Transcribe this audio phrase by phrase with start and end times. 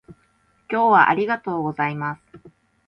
[0.67, 2.21] 今日はありがとうございます